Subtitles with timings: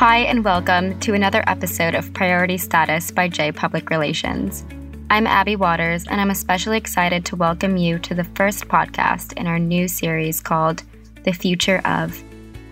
[0.00, 4.64] Hi, and welcome to another episode of Priority Status by J Public Relations.
[5.10, 9.46] I'm Abby Waters, and I'm especially excited to welcome you to the first podcast in
[9.46, 10.84] our new series called
[11.24, 12.18] The Future of,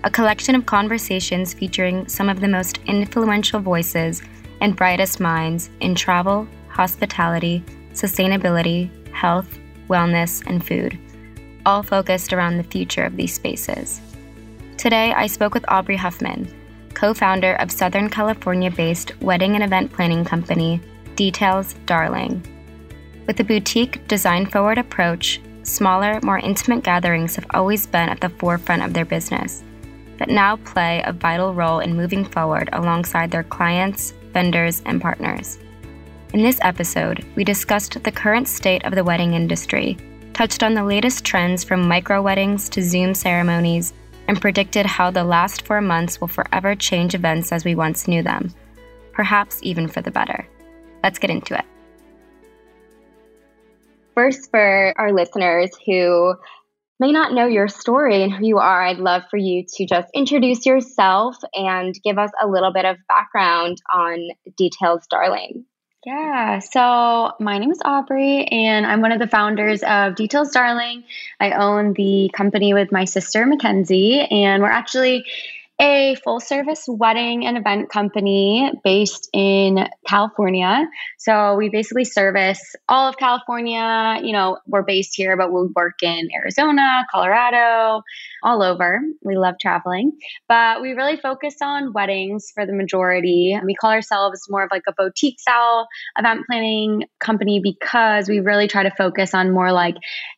[0.04, 4.22] a collection of conversations featuring some of the most influential voices
[4.62, 9.58] and brightest minds in travel, hospitality, sustainability, health,
[9.90, 10.98] wellness, and food,
[11.66, 14.00] all focused around the future of these spaces.
[14.78, 16.57] Today, I spoke with Aubrey Huffman
[16.98, 20.80] co founder of Southern California based wedding and event planning company,
[21.14, 22.42] Details Darling.
[23.24, 28.30] With a boutique, design forward approach, smaller, more intimate gatherings have always been at the
[28.30, 29.62] forefront of their business,
[30.18, 35.56] but now play a vital role in moving forward alongside their clients, vendors, and partners.
[36.34, 39.96] In this episode, we discussed the current state of the wedding industry,
[40.32, 43.92] touched on the latest trends from micro weddings to Zoom ceremonies
[44.28, 48.22] and predicted how the last four months will forever change events as we once knew
[48.22, 48.54] them,
[49.12, 50.46] perhaps even for the better.
[51.02, 51.64] Let's get into it.
[54.14, 56.34] First, for our listeners who
[57.00, 60.08] may not know your story and who you are, I'd love for you to just
[60.14, 65.64] introduce yourself and give us a little bit of background on Details Darling.
[66.06, 71.02] Yeah, so my name is Aubrey, and I'm one of the founders of Details Darling.
[71.40, 75.24] I own the company with my sister, Mackenzie, and we're actually
[75.80, 80.88] a full service wedding and event company based in California.
[81.18, 84.18] So we basically service all of California.
[84.22, 88.02] You know, we're based here, but we work in Arizona, Colorado,
[88.42, 89.00] all over.
[89.22, 90.12] We love traveling,
[90.48, 93.56] but we really focus on weddings for the majority.
[93.64, 95.86] We call ourselves more of like a boutique style
[96.16, 99.94] event planning company because we really try to focus on more like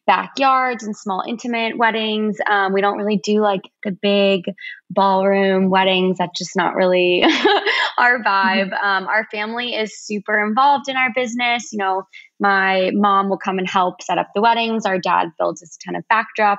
[0.06, 2.36] backyards and small intimate weddings.
[2.46, 4.42] Um, we don't really do like the big
[4.90, 5.29] ballroom
[5.70, 6.18] weddings.
[6.18, 7.22] That's just not really
[7.98, 8.70] our vibe.
[8.70, 8.84] Mm-hmm.
[8.84, 11.72] Um, our family is super involved in our business.
[11.72, 12.02] You know,
[12.38, 14.86] my mom will come and help set up the weddings.
[14.86, 16.56] Our dad builds us a ton of backdrops.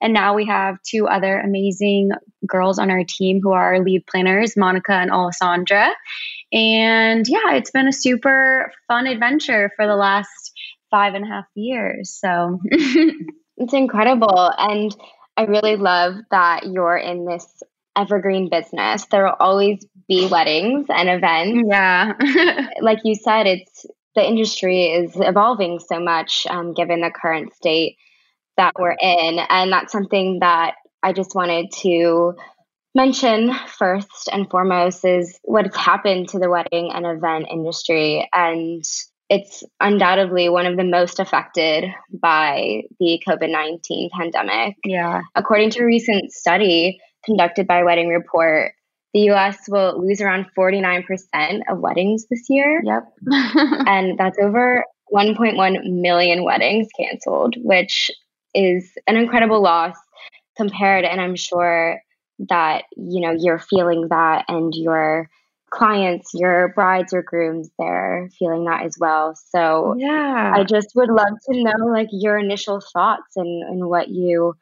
[0.00, 2.10] And now we have two other amazing
[2.46, 5.90] girls on our team who are our lead planners, Monica and Alessandra.
[6.52, 10.52] And yeah, it's been a super fun adventure for the last
[10.90, 12.18] five and a half years.
[12.20, 14.52] So it's incredible.
[14.58, 14.94] And
[15.36, 17.46] I really love that you're in this
[18.00, 19.06] evergreen business.
[19.10, 21.68] There will always be weddings and events.
[21.70, 22.14] Yeah.
[22.80, 27.96] like you said, it's the industry is evolving so much um, given the current state
[28.56, 29.38] that we're in.
[29.48, 32.34] And that's something that I just wanted to
[32.94, 38.28] mention first and foremost is what's happened to the wedding and event industry.
[38.32, 38.84] And
[39.28, 44.76] it's undoubtedly one of the most affected by the COVID 19 pandemic.
[44.84, 45.20] Yeah.
[45.36, 48.72] According to a recent study conducted by Wedding Report,
[49.12, 51.04] the US will lose around 49%
[51.68, 52.80] of weddings this year.
[52.84, 53.04] Yep.
[53.86, 58.10] and that's over 1.1 million weddings canceled, which
[58.54, 59.96] is an incredible loss
[60.56, 61.04] compared.
[61.04, 62.00] And I'm sure
[62.48, 65.28] that, you know, you're feeling that and your
[65.70, 69.34] clients, your brides or grooms, they're feeling that as well.
[69.50, 74.08] So yeah, I just would love to know like your initial thoughts and, and what
[74.08, 74.54] you,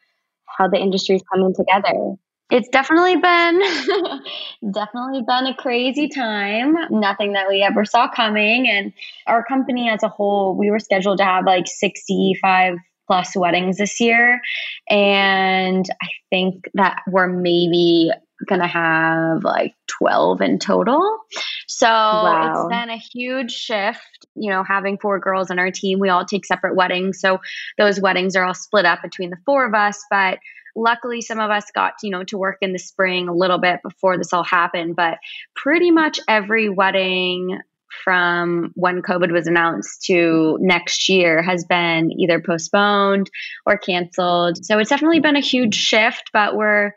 [0.46, 2.16] how the industry is coming together
[2.50, 3.60] it's definitely been
[4.72, 6.74] definitely been a crazy time.
[6.90, 8.68] Nothing that we ever saw coming.
[8.68, 8.92] And
[9.26, 14.00] our company as a whole we were scheduled to have like 65 plus weddings this
[14.00, 14.40] year.
[14.88, 18.10] And i think that we're maybe
[18.46, 21.18] gonna have like 12 in total.
[21.66, 22.52] So wow.
[22.52, 24.00] it's been a huge shift
[24.38, 25.98] you know having four girls on our team.
[25.98, 27.20] We all take separate weddings.
[27.20, 27.40] So
[27.76, 30.02] those weddings are all split up between the four of us.
[30.10, 30.38] But
[30.76, 33.80] luckily some of us got you know to work in the spring a little bit
[33.82, 35.18] before this all happened but
[35.54, 37.58] pretty much every wedding
[38.04, 43.30] from when covid was announced to next year has been either postponed
[43.66, 46.92] or canceled so it's definitely been a huge shift but we're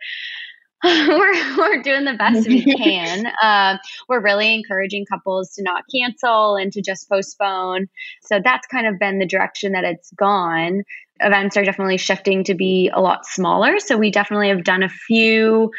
[0.84, 3.28] we're, we're doing the best we can.
[3.40, 3.78] Uh,
[4.10, 7.88] we're really encouraging couples to not cancel and to just postpone.
[8.24, 10.82] So that's kind of been the direction that it's gone
[11.22, 13.80] events are definitely shifting to be a lot smaller.
[13.80, 15.72] So we definitely have done a few,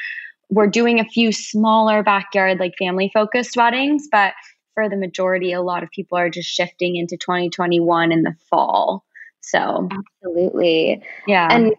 [0.51, 4.35] we're doing a few smaller backyard, like family focused weddings, but
[4.75, 9.05] for the majority, a lot of people are just shifting into 2021 in the fall.
[9.41, 9.89] So,
[10.23, 11.03] absolutely.
[11.27, 11.49] Yeah.
[11.51, 11.75] And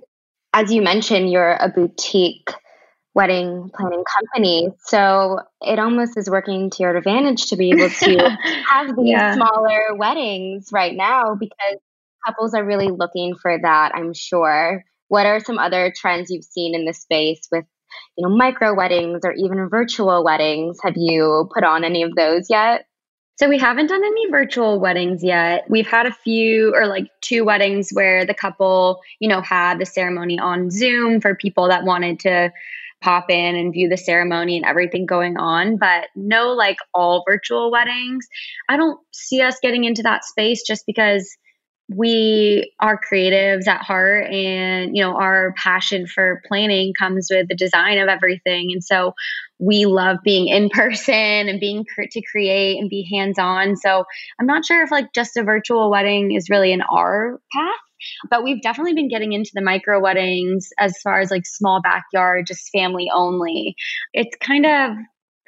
[0.54, 2.50] as you mentioned, you're a boutique
[3.16, 4.70] wedding planning company.
[4.86, 8.38] So it almost is working to your advantage to be able to
[8.70, 9.36] have these yeah.
[9.36, 11.78] smaller weddings right now because
[12.26, 14.84] couples are really looking for that, I'm sure.
[15.08, 17.66] What are some other trends you've seen in the space with
[18.18, 20.78] you know, micro weddings or even virtual weddings.
[20.84, 22.86] Have you put on any of those yet?
[23.36, 25.66] So we haven't done any virtual weddings yet.
[25.68, 29.86] We've had a few or like two weddings where the couple, you know, had the
[29.86, 32.52] ceremony on Zoom for people that wanted to
[33.02, 37.72] pop in and view the ceremony and everything going on, but no like all virtual
[37.72, 38.26] weddings.
[38.70, 41.36] I don't see us getting into that space just because
[41.90, 47.56] we are creatives at heart and you know our passion for planning comes with the
[47.56, 48.70] design of everything.
[48.72, 49.14] And so
[49.60, 54.04] we love being in person and being to create and be hands on so
[54.40, 57.80] i'm not sure if like just a virtual wedding is really in our path
[58.30, 62.46] but we've definitely been getting into the micro weddings as far as like small backyard
[62.48, 63.76] just family only.
[64.14, 64.92] It's kind of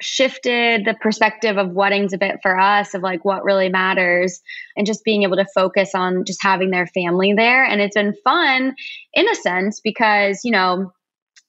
[0.00, 4.40] shifted the perspective of weddings a bit for us of like what really matters
[4.76, 7.64] and just being able to focus on just having their family there.
[7.64, 8.74] And it's been fun
[9.14, 10.92] in a sense because you know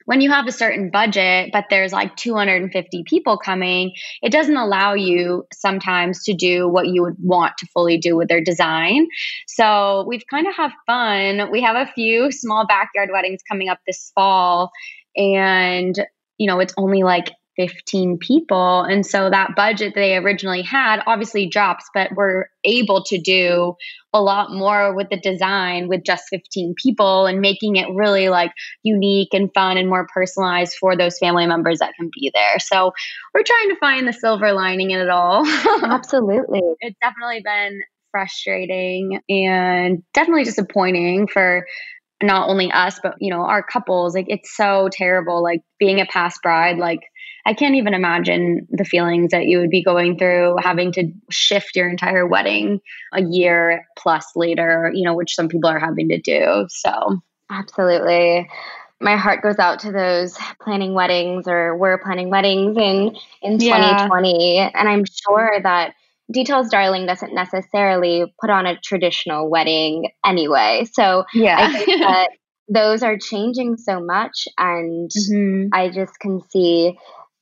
[0.06, 3.92] when you have a certain budget but there's like 250 people coming
[4.22, 8.30] it doesn't allow you sometimes to do what you would want to fully do with
[8.30, 9.08] their design.
[9.48, 11.52] So we've kind of have fun.
[11.52, 14.72] We have a few small backyard weddings coming up this fall
[15.18, 16.00] and
[16.38, 18.84] you know it's only like 15 people.
[18.84, 23.76] And so that budget they originally had obviously drops, but we're able to do
[24.14, 28.52] a lot more with the design with just 15 people and making it really like
[28.84, 32.60] unique and fun and more personalized for those family members that can be there.
[32.60, 32.94] So
[33.34, 35.46] we're trying to find the silver lining in it all.
[35.84, 36.62] Absolutely.
[36.80, 37.82] it's definitely been
[38.12, 41.66] frustrating and definitely disappointing for
[42.24, 46.06] not only us but you know our couples like it's so terrible like being a
[46.06, 47.02] past bride like
[47.48, 51.78] I can't even imagine the feelings that you would be going through having to shift
[51.78, 52.82] your entire wedding
[53.14, 56.68] a year plus later, you know, which some people are having to do.
[56.68, 58.50] So, absolutely.
[59.00, 64.56] My heart goes out to those planning weddings or were planning weddings in in 2020
[64.56, 64.70] yeah.
[64.74, 65.94] and I'm sure that
[66.30, 70.86] Details Darling doesn't necessarily put on a traditional wedding anyway.
[70.92, 71.56] So, yeah.
[71.62, 72.30] I think that
[72.68, 75.68] those are changing so much and mm-hmm.
[75.72, 76.98] I just can see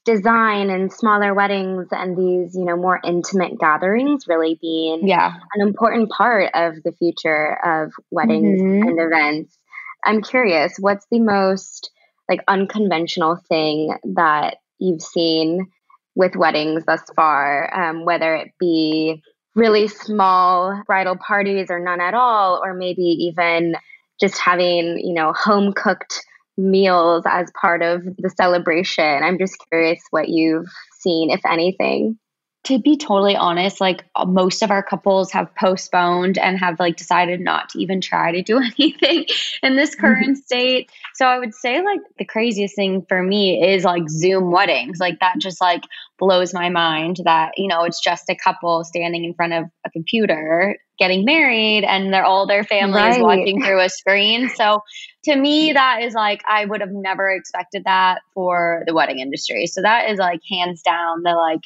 [0.06, 5.34] design and smaller weddings and these you know more intimate gatherings really being yeah.
[5.56, 8.88] an important part of the future of weddings mm-hmm.
[8.88, 9.57] and events
[10.06, 11.90] i'm curious what's the most
[12.30, 15.68] like unconventional thing that you've seen
[16.13, 19.22] with weddings thus far um, whether it be
[19.56, 23.75] really small bridal parties or none at all or maybe even
[24.19, 26.24] just having you know home cooked
[26.57, 29.24] meals as part of the celebration.
[29.24, 30.68] I'm just curious what you've
[31.00, 32.18] seen, if anything
[32.65, 36.97] to be totally honest, like uh, most of our couples have postponed and have like
[36.97, 39.25] decided not to even try to do anything
[39.62, 40.01] in this mm-hmm.
[40.01, 40.91] current state.
[41.13, 45.00] So I would say like the craziest thing for me is like Zoom weddings.
[45.00, 45.83] Like that just like
[46.17, 49.91] blows my mind that, you know, it's just a couple standing in front of a
[49.91, 53.21] computer getting married and they're all their families right.
[53.21, 54.50] watching through a screen.
[54.50, 54.79] So
[55.25, 59.68] to me that is like I would have never expected that for the wedding industry.
[59.68, 61.61] So that is like hands down the like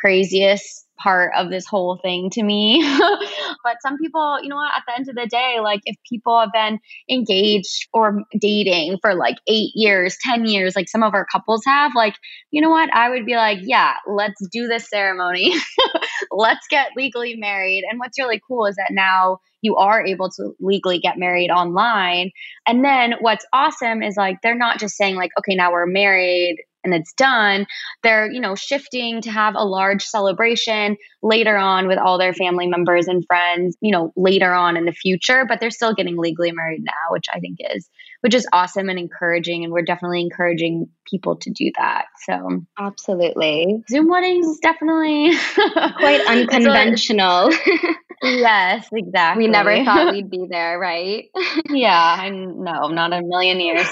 [0.00, 2.82] craziest part of this whole thing to me.
[3.64, 6.38] but some people, you know what, at the end of the day, like if people
[6.38, 6.78] have been
[7.10, 11.92] engaged or dating for like eight years, 10 years, like some of our couples have,
[11.94, 12.14] like,
[12.50, 15.54] you know what, I would be like, yeah, let's do this ceremony.
[16.30, 17.84] let's get legally married.
[17.90, 22.30] And what's really cool is that now you are able to legally get married online.
[22.66, 26.56] And then what's awesome is like they're not just saying, like, okay, now we're married
[26.84, 27.66] and it's done
[28.02, 32.66] they're you know shifting to have a large celebration later on with all their family
[32.66, 36.52] members and friends you know later on in the future but they're still getting legally
[36.52, 37.88] married now which i think is
[38.20, 43.82] which is awesome and encouraging and we're definitely encouraging people to do that so absolutely
[43.88, 45.32] zoom weddings is definitely
[45.98, 47.50] quite unconventional
[48.22, 51.30] yes exactly we never thought we'd be there right
[51.70, 53.86] yeah i no not a million years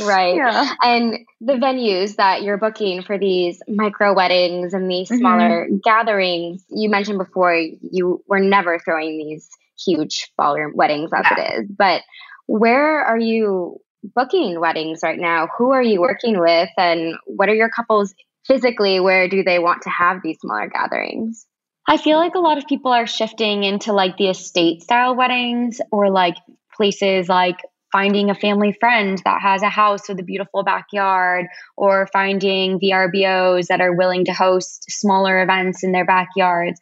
[0.00, 0.74] right yeah.
[0.82, 5.18] and the venues that you're booking for these micro weddings and these mm-hmm.
[5.18, 5.76] smaller mm-hmm.
[5.84, 9.48] gatherings you mentioned before you were never throwing these
[9.78, 11.38] huge ballroom weddings as yeah.
[11.38, 12.02] it is but
[12.46, 13.78] where are you
[14.14, 15.48] booking weddings right now?
[15.58, 16.70] Who are you working with?
[16.76, 18.14] And what are your couples
[18.46, 19.00] physically?
[19.00, 21.46] Where do they want to have these smaller gatherings?
[21.88, 25.80] I feel like a lot of people are shifting into like the estate style weddings
[25.92, 26.36] or like
[26.74, 27.58] places like
[27.92, 33.68] finding a family friend that has a house with a beautiful backyard or finding VRBOs
[33.68, 36.80] that are willing to host smaller events in their backyards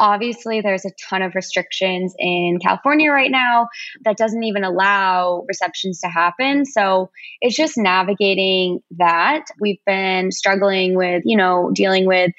[0.00, 3.68] Obviously, there's a ton of restrictions in California right now
[4.04, 6.64] that doesn't even allow receptions to happen.
[6.64, 7.10] So
[7.40, 9.44] it's just navigating that.
[9.60, 12.32] We've been struggling with, you know, dealing with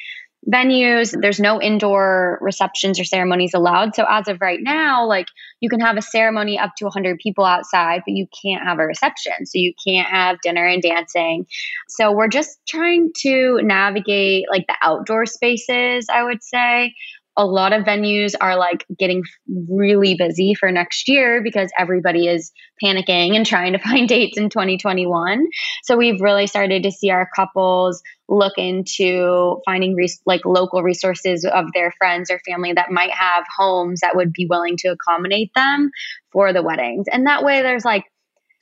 [0.52, 1.16] venues.
[1.20, 3.96] There's no indoor receptions or ceremonies allowed.
[3.96, 5.28] So as of right now, like
[5.60, 8.86] you can have a ceremony up to 100 people outside, but you can't have a
[8.86, 9.46] reception.
[9.46, 11.48] So you can't have dinner and dancing.
[11.88, 16.94] So we're just trying to navigate like the outdoor spaces, I would say
[17.38, 19.24] a lot of venues are like getting
[19.70, 22.52] really busy for next year because everybody is
[22.84, 25.46] panicking and trying to find dates in 2021.
[25.84, 31.46] So we've really started to see our couples look into finding res- like local resources
[31.46, 35.52] of their friends or family that might have homes that would be willing to accommodate
[35.56, 35.92] them
[36.32, 37.06] for the weddings.
[37.12, 38.06] And that way there's like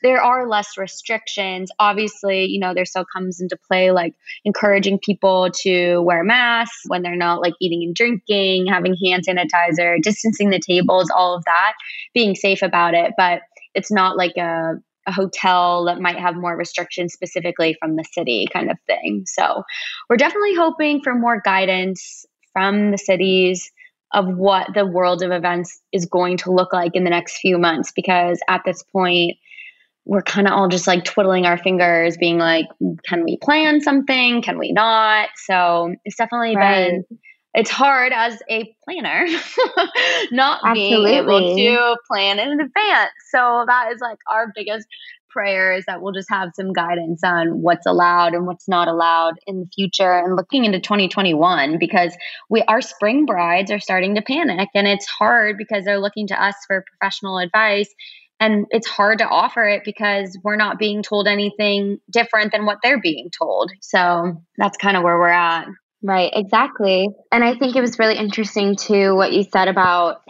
[0.03, 1.71] there are less restrictions.
[1.79, 7.01] Obviously, you know, there still comes into play like encouraging people to wear masks when
[7.01, 11.73] they're not like eating and drinking, having hand sanitizer, distancing the tables, all of that,
[12.13, 13.13] being safe about it.
[13.17, 13.41] But
[13.73, 14.73] it's not like a
[15.05, 19.25] a hotel that might have more restrictions specifically from the city kind of thing.
[19.25, 19.63] So
[20.09, 23.69] we're definitely hoping for more guidance from the cities
[24.13, 27.57] of what the world of events is going to look like in the next few
[27.57, 29.37] months because at this point
[30.05, 32.65] we're kind of all just like twiddling our fingers, being like,
[33.05, 34.41] can we plan something?
[34.41, 35.29] Can we not?
[35.45, 36.89] So it's definitely right.
[36.89, 37.19] been
[37.53, 39.27] it's hard as a planner
[40.31, 40.73] not Absolutely.
[40.73, 43.11] being able to plan in advance.
[43.29, 44.87] So that is like our biggest
[45.29, 49.33] prayer is that we'll just have some guidance on what's allowed and what's not allowed
[49.47, 52.15] in the future and looking into 2021 because
[52.49, 56.41] we our spring brides are starting to panic and it's hard because they're looking to
[56.41, 57.89] us for professional advice
[58.43, 62.79] and it's hard to offer it because we're not being told anything different than what
[62.83, 63.71] they're being told.
[63.79, 65.67] So that's kind of where we're at.
[66.01, 67.07] Right, exactly.
[67.31, 70.23] And I think it was really interesting too what you said about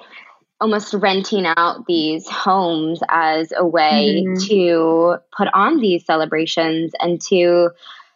[0.61, 4.45] almost renting out these homes as a way mm-hmm.
[4.47, 7.71] to put on these celebrations and to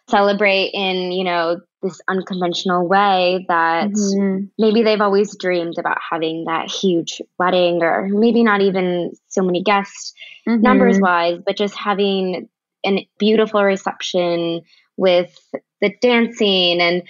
[0.10, 4.46] celebrate in, you know, this unconventional way that mm-hmm.
[4.58, 9.62] maybe they've always dreamed about having that huge wedding or maybe not even so many
[9.62, 10.14] guests
[10.48, 10.62] mm-hmm.
[10.62, 12.50] numbers wise, but just having
[12.86, 14.62] a beautiful reception
[14.96, 15.38] with
[15.82, 17.04] the dancing and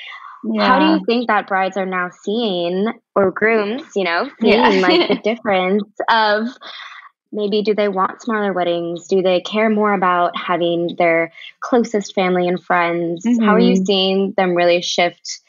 [0.44, 0.68] yeah.
[0.68, 4.70] how do you think that brides are now seeing or grooms, you know, seeing yeah.
[4.70, 6.48] like the difference of
[7.32, 12.48] maybe do they want smaller weddings do they care more about having their closest family
[12.48, 13.44] and friends mm-hmm.
[13.44, 13.86] how are you mm-hmm.
[13.86, 15.40] seeing them really shift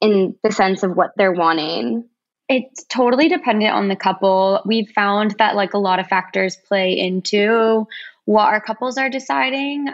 [0.00, 2.04] in the sense of what they're wanting
[2.48, 6.98] it's totally dependent on the couple we've found that like a lot of factors play
[6.98, 7.86] into
[8.24, 9.88] what our couples are deciding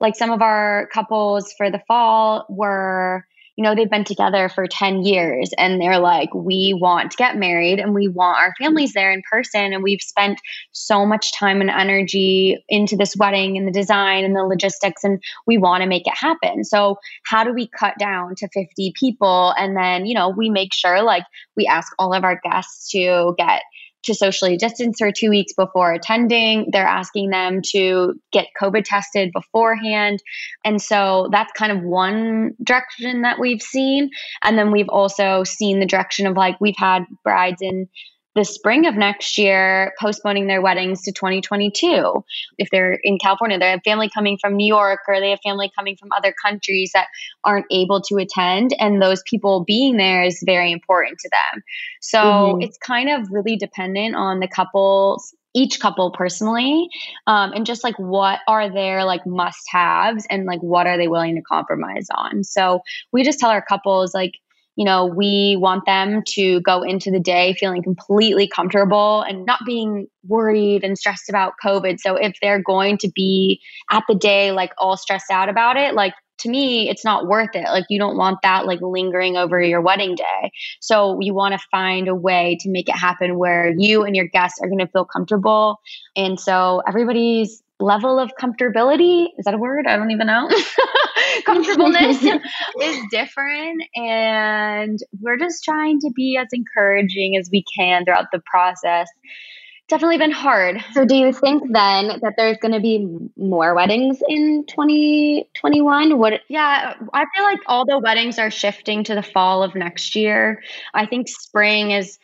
[0.00, 3.26] like some of our couples for the fall were
[3.60, 7.36] you know, they've been together for 10 years and they're like, we want to get
[7.36, 9.74] married and we want our families there in person.
[9.74, 10.40] And we've spent
[10.72, 15.22] so much time and energy into this wedding and the design and the logistics, and
[15.46, 16.64] we want to make it happen.
[16.64, 19.52] So, how do we cut down to 50 people?
[19.58, 21.24] And then, you know, we make sure like
[21.54, 23.60] we ask all of our guests to get
[24.02, 26.68] to socially distance for two weeks before attending.
[26.72, 30.22] They're asking them to get COVID tested beforehand.
[30.64, 34.10] And so that's kind of one direction that we've seen.
[34.42, 37.88] And then we've also seen the direction of like, we've had brides in
[38.34, 42.24] the spring of next year postponing their weddings to 2022.
[42.58, 45.70] If they're in California, they have family coming from New York or they have family
[45.76, 47.08] coming from other countries that
[47.44, 48.74] aren't able to attend.
[48.78, 51.62] And those people being there is very important to them.
[52.00, 52.62] So mm-hmm.
[52.62, 56.88] it's kind of really dependent on the couples each couple personally
[57.26, 61.08] um, and just like what are their like must haves and like what are they
[61.08, 62.80] willing to compromise on so
[63.12, 64.34] we just tell our couples like
[64.80, 69.60] you know, we want them to go into the day feeling completely comfortable and not
[69.66, 72.00] being worried and stressed about COVID.
[72.00, 73.60] So if they're going to be
[73.90, 77.50] at the day like all stressed out about it, like to me, it's not worth
[77.52, 77.64] it.
[77.64, 80.50] Like you don't want that like lingering over your wedding day.
[80.80, 84.28] So you want to find a way to make it happen where you and your
[84.28, 85.78] guests are going to feel comfortable.
[86.16, 89.86] And so everybody's level of comfortability is that a word?
[89.86, 90.48] I don't even know.
[91.44, 92.22] Comfortableness
[92.82, 93.82] is different.
[93.96, 99.08] And we're just trying to be as encouraging as we can throughout the process.
[99.88, 100.84] Definitely been hard.
[100.92, 106.16] So, do you think then that there's going to be more weddings in 2021?
[106.16, 106.34] What?
[106.48, 110.62] Yeah, I feel like all the weddings are shifting to the fall of next year.
[110.94, 112.20] I think spring is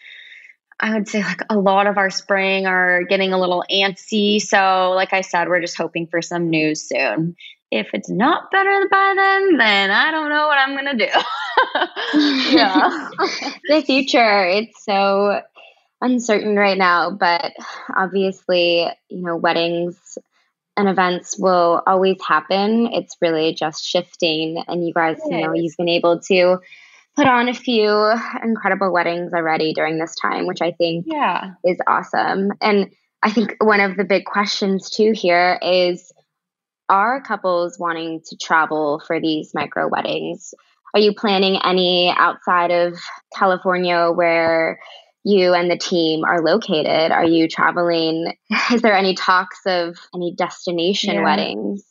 [0.79, 4.41] I would say like a lot of our spring are getting a little antsy.
[4.41, 7.35] So, like I said, we're just hoping for some news soon.
[7.71, 12.55] If it's not better by then, then I don't know what I'm going to do.
[12.57, 13.11] yeah.
[13.69, 15.41] the future, it's so
[16.01, 17.53] uncertain right now, but
[17.97, 20.19] obviously, you know, weddings
[20.77, 22.89] and events will always happen.
[22.93, 24.63] It's really just shifting.
[24.69, 26.59] And you guys, you know, you've been able to
[27.17, 31.55] put on a few incredible weddings already during this time, which I think yeah.
[31.65, 32.53] is awesome.
[32.61, 32.91] And
[33.23, 36.13] I think one of the big questions too here is
[36.89, 40.55] are couples wanting to travel for these micro weddings?
[40.95, 42.99] Are you planning any outside of
[43.35, 44.81] California where
[45.25, 47.11] you and the team are located?
[47.11, 48.35] Are you traveling?
[48.73, 51.25] Is there any talks of any destination yeah.
[51.25, 51.85] weddings?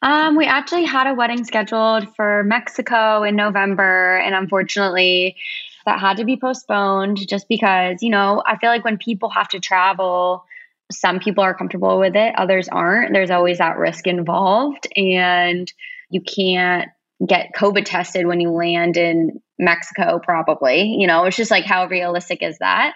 [0.00, 5.36] Um, we actually had a wedding scheduled for Mexico in November, and unfortunately,
[5.84, 9.48] that had to be postponed just because, you know, I feel like when people have
[9.48, 10.44] to travel,
[10.90, 13.12] some people are comfortable with it, others aren't.
[13.12, 15.70] There's always that risk involved, and
[16.10, 16.88] you can't
[17.26, 20.96] get COVID tested when you land in Mexico, probably.
[20.98, 22.92] You know, it's just like how realistic is that?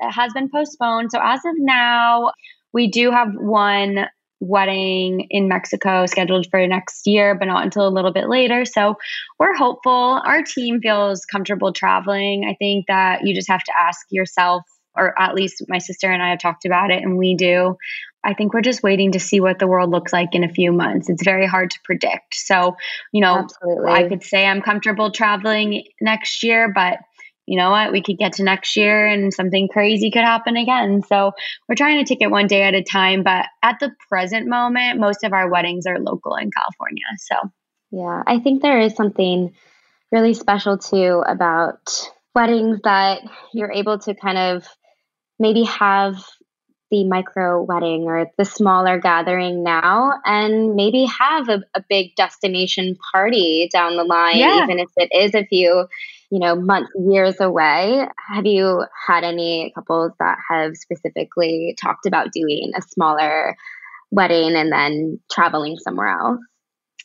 [0.00, 1.10] It has been postponed.
[1.12, 2.32] So as of now,
[2.72, 4.06] we do have one
[4.40, 8.64] wedding in Mexico scheduled for next year, but not until a little bit later.
[8.64, 8.96] So
[9.38, 10.20] we're hopeful.
[10.24, 12.44] Our team feels comfortable traveling.
[12.48, 14.62] I think that you just have to ask yourself
[14.96, 17.76] or at least my sister and I have talked about it, and we do.
[18.24, 20.72] I think we're just waiting to see what the world looks like in a few
[20.72, 21.08] months.
[21.08, 22.34] It's very hard to predict.
[22.34, 22.76] So,
[23.12, 23.92] you know, Absolutely.
[23.92, 26.98] I could say I'm comfortable traveling next year, but
[27.46, 27.92] you know what?
[27.92, 31.02] We could get to next year and something crazy could happen again.
[31.08, 31.32] So,
[31.68, 33.22] we're trying to take it one day at a time.
[33.22, 37.04] But at the present moment, most of our weddings are local in California.
[37.18, 37.36] So,
[37.92, 39.54] yeah, I think there is something
[40.10, 43.20] really special too about weddings that
[43.52, 44.66] you're able to kind of
[45.38, 46.16] maybe have
[46.90, 52.96] the micro wedding or the smaller gathering now and maybe have a, a big destination
[53.12, 54.62] party down the line yeah.
[54.62, 55.86] even if it is a few
[56.30, 62.32] you know months years away have you had any couples that have specifically talked about
[62.32, 63.56] doing a smaller
[64.12, 66.40] wedding and then traveling somewhere else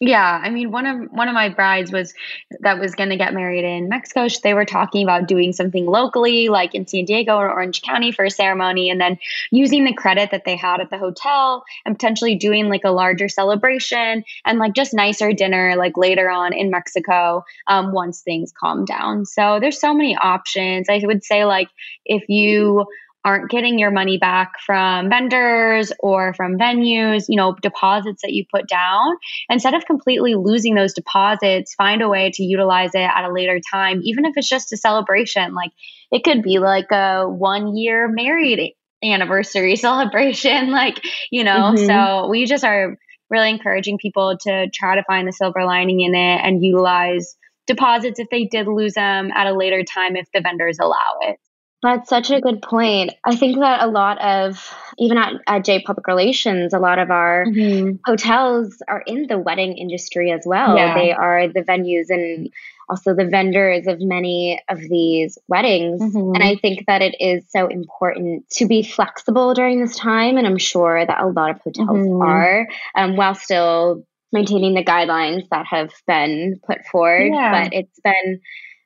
[0.04, 2.16] yeah, I mean, one of one of my brides was
[2.62, 4.28] that was going to get married in Mexico.
[4.42, 8.26] They were talking about doing something locally, like in San Diego or Orange County, for
[8.26, 9.20] a ceremony, and then
[9.52, 13.30] using the credit that they had at the hotel and potentially doing like a larger
[13.30, 18.86] celebration and like just nicer dinner, like later on in Mexico, um, once things calm
[18.86, 19.28] down.
[19.28, 20.90] So there's so many options.
[20.90, 21.70] I would say like
[22.06, 22.88] if you
[23.24, 28.46] aren't getting your money back from vendors or from venues, you know, deposits that you
[28.52, 29.16] put down,
[29.50, 33.60] instead of completely losing those deposits, find a way to utilize it at a later
[33.72, 35.54] time, even if it's just a celebration.
[35.54, 35.72] Like
[36.12, 41.86] it could be like a one year married anniversary celebration, like, you know, mm-hmm.
[41.86, 42.98] so we just are
[43.30, 48.20] really encouraging people to try to find the silver lining in it and utilize deposits
[48.20, 51.38] if they did lose them at a later time if the vendors allow it.
[51.84, 53.12] That's such a good point.
[53.24, 57.10] I think that a lot of, even at, at J Public Relations, a lot of
[57.10, 57.96] our mm-hmm.
[58.06, 60.76] hotels are in the wedding industry as well.
[60.76, 60.94] Yeah.
[60.94, 62.52] They are the venues and
[62.88, 66.02] also the vendors of many of these weddings.
[66.02, 66.36] Mm-hmm.
[66.36, 70.38] And I think that it is so important to be flexible during this time.
[70.38, 72.22] And I'm sure that a lot of hotels mm-hmm.
[72.22, 77.32] are, um, while still maintaining the guidelines that have been put forward.
[77.34, 77.64] Yeah.
[77.64, 78.42] But it's been,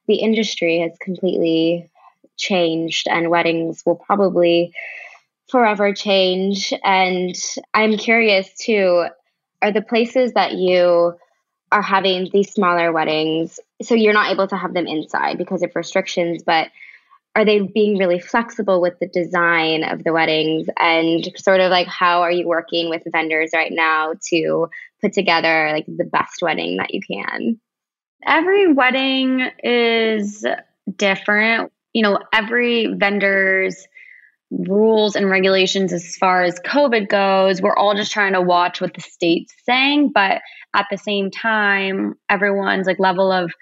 [0.07, 1.89] the industry has completely
[2.37, 4.73] changed and weddings will probably
[5.49, 6.73] forever change.
[6.83, 7.35] And
[7.73, 9.07] I'm curious too
[9.61, 11.15] are the places that you
[11.71, 15.71] are having these smaller weddings, so you're not able to have them inside because of
[15.75, 16.69] restrictions, but
[17.35, 20.67] are they being really flexible with the design of the weddings?
[20.77, 24.69] And sort of like how are you working with vendors right now to
[25.01, 27.59] put together like the best wedding that you can?
[28.25, 30.45] Every wedding is
[30.95, 33.87] different you know, every vendor's
[34.51, 38.93] rules and regulations as far as COVID goes, we're all just trying to watch what
[38.93, 40.11] the state's saying.
[40.13, 40.41] But
[40.75, 43.53] at the same time, everyone's like level of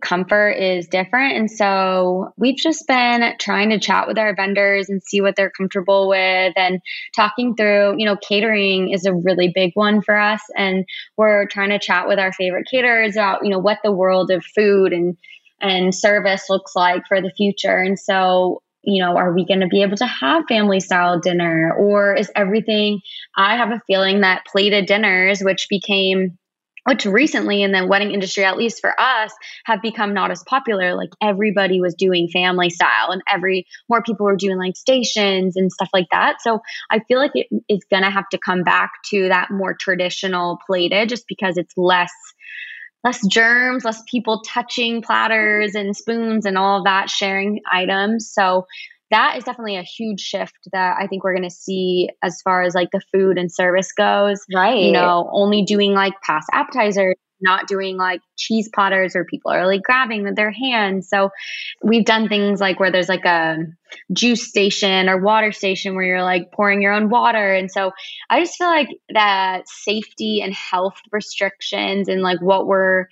[0.00, 1.36] comfort is different.
[1.36, 5.50] And so we've just been trying to chat with our vendors and see what they're
[5.50, 6.80] comfortable with and
[7.14, 10.40] talking through, you know, catering is a really big one for us.
[10.56, 10.86] And
[11.18, 14.42] we're trying to chat with our favorite caterers about, you know, what the world of
[14.42, 15.18] food and
[15.60, 17.76] and service looks like for the future.
[17.76, 21.74] And so, you know, are we going to be able to have family style dinner
[21.76, 23.00] or is everything?
[23.36, 26.38] I have a feeling that plated dinners, which became
[26.86, 29.32] which recently in the wedding industry, at least for us,
[29.64, 30.94] have become not as popular.
[30.94, 35.72] Like everybody was doing family style and every more people were doing like stations and
[35.72, 36.42] stuff like that.
[36.42, 40.58] So I feel like it is gonna have to come back to that more traditional
[40.66, 42.12] plated just because it's less
[43.04, 48.30] less germs, less people touching platters and spoons and all of that, sharing items.
[48.32, 48.66] So
[49.10, 52.62] that is definitely a huge shift that I think we're going to see as far
[52.62, 54.40] as like the food and service goes.
[54.52, 54.82] Right.
[54.82, 59.66] You know, only doing like passed appetizers, not doing like cheese platters where people are
[59.66, 61.08] like grabbing with their hands.
[61.08, 61.30] So
[61.82, 63.58] we've done things like where there's like a
[64.12, 67.54] juice station or water station where you're like pouring your own water.
[67.54, 67.92] And so
[68.30, 73.06] I just feel like that safety and health restrictions and like what we're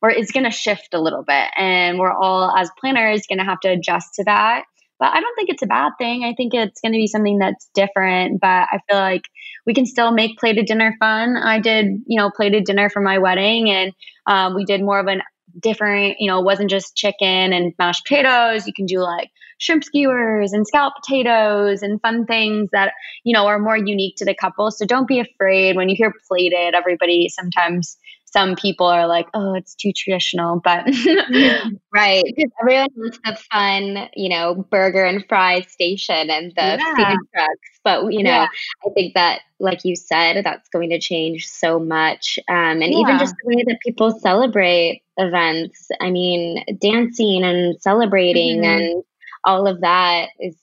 [0.00, 3.44] where it's going to shift a little bit and we're all as planners going to
[3.44, 4.64] have to adjust to that
[4.98, 6.24] but I don't think it's a bad thing.
[6.24, 9.22] I think it's going to be something that's different, but I feel like
[9.66, 11.36] we can still make plated dinner fun.
[11.36, 13.92] I did, you know, plated dinner for my wedding and
[14.26, 15.22] um, we did more of an
[15.60, 18.66] different, you know, it wasn't just chicken and mashed potatoes.
[18.66, 22.92] You can do like shrimp skewers and scallop potatoes and fun things that,
[23.24, 24.70] you know, are more unique to the couple.
[24.70, 27.96] So don't be afraid when you hear plated, everybody sometimes
[28.30, 30.84] some people are like, oh, it's too traditional, but
[31.94, 36.94] right because everyone wants the fun, you know, burger and fries station and the yeah.
[36.94, 37.80] food trucks.
[37.84, 38.46] But you know, yeah.
[38.86, 42.98] I think that, like you said, that's going to change so much, um, and yeah.
[42.98, 45.88] even just the way that people celebrate events.
[46.00, 48.82] I mean, dancing and celebrating mm-hmm.
[48.82, 49.04] and
[49.44, 50.54] all of that is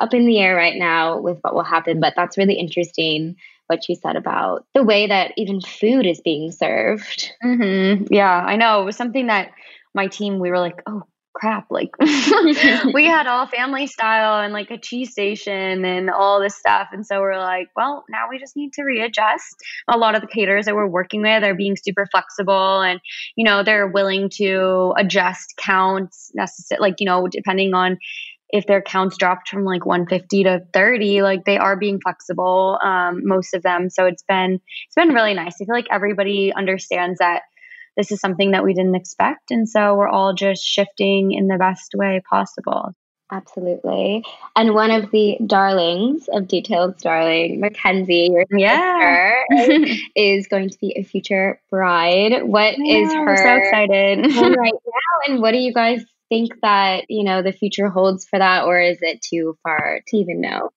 [0.00, 1.98] up in the air right now with what will happen.
[1.98, 3.36] But that's really interesting
[3.68, 7.30] what you said about the way that even food is being served.
[7.44, 8.12] Mm-hmm.
[8.12, 8.82] Yeah, I know.
[8.82, 9.52] It was something that
[9.94, 11.04] my team, we were like, oh,
[11.38, 11.66] crap.
[11.70, 16.88] Like, we had all family style and like a cheese station and all this stuff.
[16.92, 19.56] And so we're like, well, now we just need to readjust.
[19.88, 23.00] A lot of the caterers that we're working with are being super flexible and,
[23.36, 27.98] you know, they're willing to adjust counts, necessary, like, you know, depending on
[28.50, 33.26] if their counts dropped from like 150 to 30 like they are being flexible um,
[33.26, 33.90] most of them.
[33.90, 35.54] So it's been it's been really nice.
[35.60, 37.42] I feel like everybody understands that
[37.96, 41.58] this is something that we didn't expect and so we're all just shifting in the
[41.58, 42.94] best way possible.
[43.30, 44.24] Absolutely.
[44.56, 49.34] And one of the darlings of detailed darling mackenzie your yeah.
[49.50, 49.84] sister
[50.16, 52.42] is going to be a future bride.
[52.44, 54.18] What yeah, is her so excited
[54.56, 58.38] right now and what do you guys think that, you know, the future holds for
[58.38, 60.70] that, or is it too far to even know?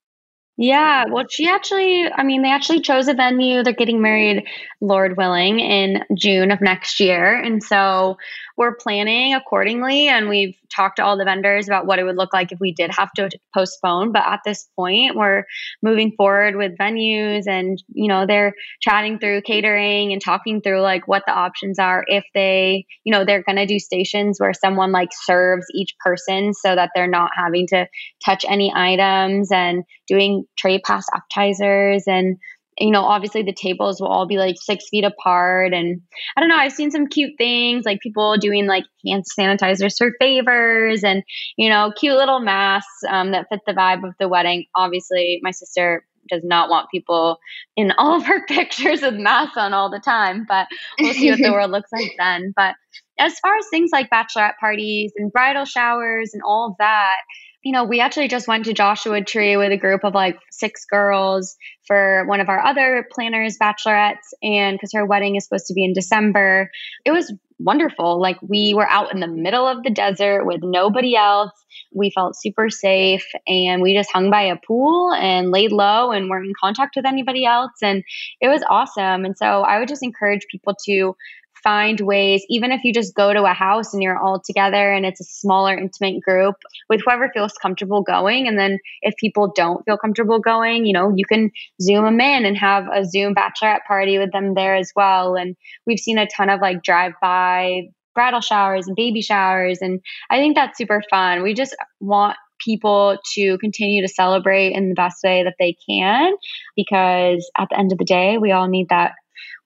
[0.58, 3.64] Yeah, well, she actually, I mean, they actually chose a venue.
[3.64, 4.46] They're getting married,
[4.80, 7.34] Lord willing, in June of next year.
[7.34, 8.18] And so
[8.62, 10.08] we're planning accordingly.
[10.08, 12.74] And we've talked to all the vendors about what it would look like if we
[12.74, 14.12] did have to postpone.
[14.12, 15.46] But at this point, we're
[15.82, 21.08] moving forward with venues and, you know, they're chatting through catering and talking through like
[21.08, 24.92] what the options are if they, you know, they're going to do stations where someone
[24.92, 27.88] like serves each person so that they're not having to
[28.24, 32.38] touch any items and doing tray pass appetizers and
[32.82, 35.74] you know, obviously the tables will all be like six feet apart.
[35.74, 36.02] And
[36.36, 40.12] I don't know, I've seen some cute things like people doing like hand sanitizers for
[40.20, 41.24] favors and,
[41.58, 44.66] you know, cute little masks um, that fit the vibe of the wedding.
[44.76, 47.38] Obviously, my sister does not want people
[47.76, 50.68] in all of her pictures with masks on all the time, but
[51.00, 52.52] we'll see what the world looks like then.
[52.56, 52.76] But
[53.20, 57.18] as far as things like bachelorette parties and bridal showers and all of that,
[57.64, 60.86] you know, we actually just went to Joshua Tree with a group of like six
[60.86, 65.74] girls for one of our other planners, bachelorettes, and because her wedding is supposed to
[65.74, 66.72] be in December.
[67.06, 68.20] It was wonderful.
[68.20, 71.52] Like we were out in the middle of the desert with nobody else.
[71.94, 76.30] We felt super safe and we just hung by a pool and laid low and
[76.30, 77.72] weren't in contact with anybody else.
[77.84, 78.04] And
[78.40, 79.26] it was awesome.
[79.26, 81.16] And so I would just encourage people to
[81.64, 85.06] find ways, even if you just go to a house and you're all together and
[85.06, 86.56] it's a smaller, intimate group
[86.90, 88.48] with whoever feels comfortable going.
[88.48, 92.46] And then if people don't feel comfortable going, you know, you can Zoom them in
[92.46, 95.36] and have a Zoom bachelorette party with them there as well.
[95.36, 99.80] And we've seen a ton of like drive by bridal showers and baby showers.
[99.82, 101.44] And I think that's super fun.
[101.44, 106.34] We just want people to continue to celebrate in the best way that they can
[106.76, 109.14] because at the end of the day, we all need that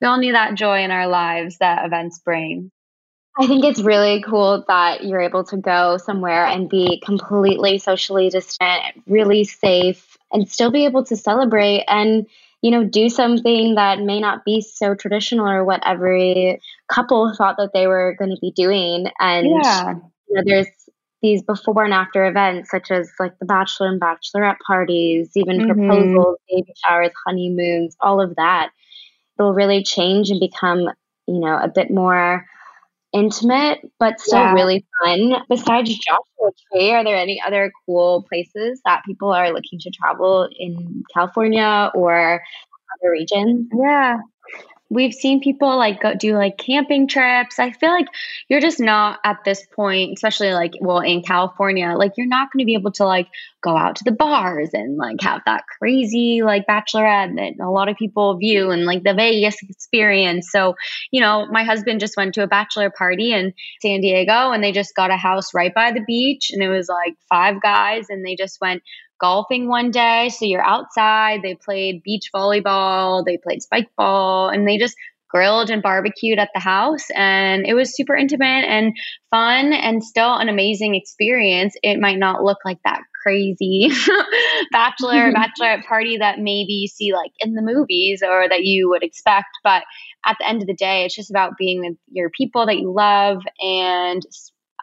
[0.02, 2.72] we all need that joy in our lives that events bring.
[3.38, 8.30] I think it's really cool that you're able to go somewhere and be completely socially
[8.30, 12.28] distant, really safe, and still be able to celebrate and,
[12.62, 17.58] you know, do something that may not be so traditional or what every couple thought
[17.58, 19.08] that they were going to be doing.
[19.20, 19.96] And yeah.
[20.30, 20.68] you know, there's
[21.22, 25.72] these before and after events, such as like the bachelor and bachelorette parties, even mm-hmm.
[25.72, 28.70] proposals, baby showers, honeymoons, all of that
[29.38, 30.90] will really change and become
[31.28, 32.46] you know, a bit more
[33.14, 34.54] intimate, but still yeah.
[34.54, 35.36] really fun.
[35.50, 40.50] Besides Joshua Tree, are there any other cool places that people are looking to travel
[40.58, 42.44] in California or
[43.02, 43.68] other regions?
[43.74, 44.18] Yeah
[44.90, 47.60] we've seen people like go do like camping trips.
[47.60, 48.08] I feel like
[48.48, 52.60] you're just not at this point, especially like well in California, like you're not going
[52.60, 53.28] to be able to like
[53.62, 57.90] go out to the bars and like have that crazy like bachelorette that a lot
[57.90, 60.50] of people view and like the Vegas experience.
[60.52, 60.76] So,
[61.12, 64.72] you know, my husband just went to a bachelor party in San Diego and they
[64.72, 68.24] just got a house right by the beach and it was like five guys and
[68.24, 68.84] they just went
[69.20, 70.30] golfing one day.
[70.30, 71.42] So you're outside.
[71.42, 74.96] They played beach volleyball, they played spike ball, and they just
[75.30, 77.08] grilled and barbecued at the house.
[77.14, 78.94] And it was super intimate and
[79.32, 81.76] fun and still an amazing experience.
[81.84, 83.90] It might not look like that crazy
[84.72, 89.04] bachelor bachelorette party that maybe you see like in the movies or that you would
[89.04, 89.48] expect.
[89.64, 89.84] But
[90.26, 92.94] at the end of the day, it's just about being with your people that you
[92.94, 94.22] love and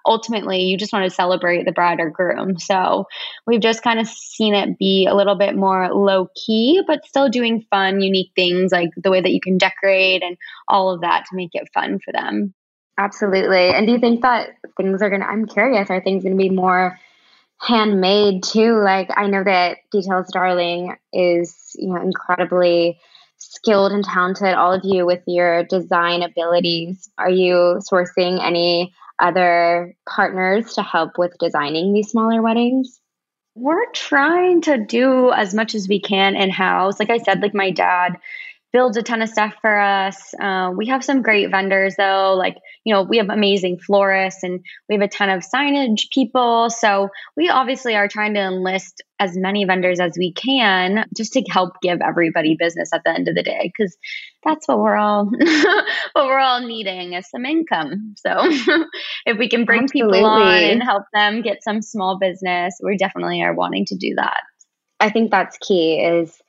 [0.07, 2.59] ultimately you just want to celebrate the bride or groom.
[2.59, 3.07] So
[3.47, 7.29] we've just kind of seen it be a little bit more low key, but still
[7.29, 10.37] doing fun, unique things like the way that you can decorate and
[10.69, 12.55] all of that to make it fun for them.
[12.99, 13.71] Absolutely.
[13.71, 16.43] And do you think that things are going to, I'm curious, are things going to
[16.43, 16.99] be more
[17.61, 18.81] handmade too?
[18.83, 22.99] Like I know that Details Darling is, you know, incredibly
[23.39, 27.11] skilled and talented, all of you with your design abilities.
[27.19, 33.01] Are you sourcing any other partners to help with designing these smaller weddings?
[33.55, 36.99] We're trying to do as much as we can in house.
[36.99, 38.19] Like I said, like my dad
[38.73, 40.35] builds a ton of stuff for us.
[40.41, 44.61] Uh, we have some great vendors though, like you know we have amazing florists and
[44.89, 46.71] we have a ton of signage people.
[46.71, 51.43] So we obviously are trying to enlist as many vendors as we can just to
[51.49, 53.97] help give everybody business at the end of the day because
[54.45, 55.27] that's what we're all
[56.13, 58.15] what we're all needing is some income.
[58.17, 58.31] So
[59.27, 60.19] if we can bring Absolutely.
[60.19, 64.15] people on and help them get some small business, we definitely are wanting to do
[64.17, 64.41] that.
[64.99, 66.41] I think that's key is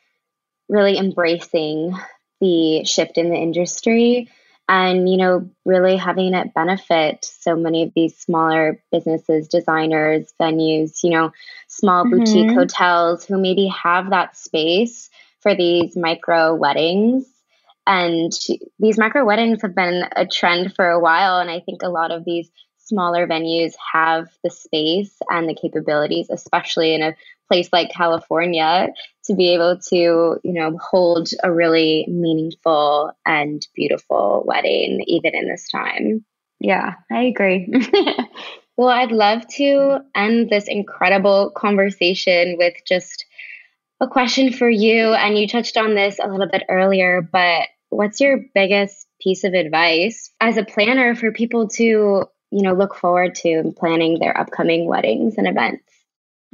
[0.73, 1.95] really embracing
[2.41, 4.27] the shift in the industry
[4.67, 11.03] and you know really having it benefit so many of these smaller businesses designers venues
[11.03, 11.31] you know
[11.67, 12.17] small mm-hmm.
[12.17, 15.09] boutique hotels who maybe have that space
[15.41, 17.25] for these micro weddings
[17.85, 18.31] and
[18.79, 22.11] these micro weddings have been a trend for a while and i think a lot
[22.11, 27.15] of these smaller venues have the space and the capabilities especially in a
[27.53, 28.87] place like California
[29.25, 35.47] to be able to, you know, hold a really meaningful and beautiful wedding even in
[35.47, 36.25] this time.
[36.59, 37.71] Yeah, I agree.
[38.77, 43.25] well, I'd love to end this incredible conversation with just
[43.99, 45.13] a question for you.
[45.13, 49.53] And you touched on this a little bit earlier, but what's your biggest piece of
[49.53, 54.87] advice as a planner for people to, you know, look forward to planning their upcoming
[54.87, 55.83] weddings and events?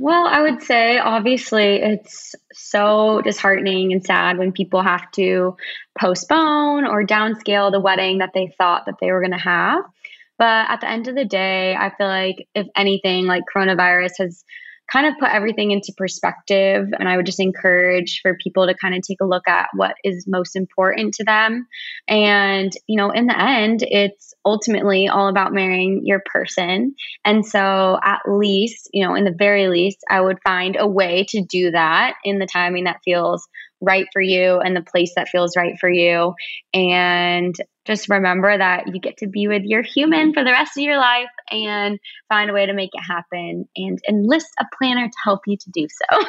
[0.02, 5.58] Well, I would say obviously it's so disheartening and sad when people have to
[6.00, 9.84] postpone or downscale the wedding that they thought that they were going to have.
[10.38, 14.46] But at the end of the day, I feel like if anything, like coronavirus has
[14.91, 16.88] kind of put everything into perspective.
[16.97, 19.95] And I would just encourage for people to kind of take a look at what
[20.04, 21.67] is most important to them.
[22.08, 26.95] And, you know, in the end, it's ultimately all about marrying your person.
[27.23, 31.25] And so, at least, you know, in the very least, I would find a way
[31.30, 33.47] to do that in the timing that feels
[33.82, 36.34] right for you and the place that feels right for you.
[36.73, 40.84] And just remember that you get to be with your human for the rest of
[40.84, 45.18] your life and find a way to make it happen and enlist a planner to
[45.24, 46.20] help you to do so.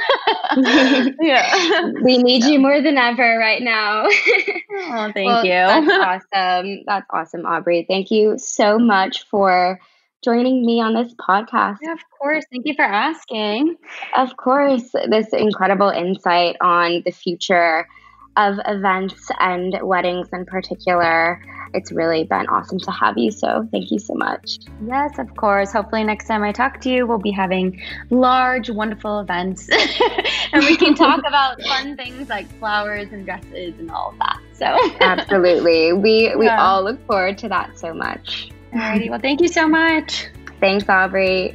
[1.20, 1.90] yeah.
[2.02, 4.04] We need you more than ever right now.
[4.06, 5.50] oh, thank well, you.
[5.50, 6.82] That's awesome.
[6.86, 7.84] That's awesome, Aubrey.
[7.88, 9.80] Thank you so much for
[10.22, 11.78] joining me on this podcast.
[11.82, 12.44] Yeah, of course.
[12.50, 13.76] Thank you for asking.
[14.16, 17.86] Of course, this incredible insight on the future
[18.36, 21.42] of events and weddings in particular.
[21.72, 23.30] It's really been awesome to have you.
[23.30, 24.58] So, thank you so much.
[24.84, 25.72] Yes, of course.
[25.72, 29.68] Hopefully, next time I talk to you, we'll be having large, wonderful events
[30.52, 34.40] and we can talk about fun things like flowers and dresses and all of that.
[34.52, 35.92] So, absolutely.
[35.92, 36.60] We, we yeah.
[36.60, 38.50] all look forward to that so much.
[38.72, 39.10] Alrighty.
[39.10, 40.26] Well, thank you so much.
[40.60, 41.54] Thanks, Aubrey.